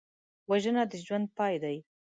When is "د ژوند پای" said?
0.91-1.55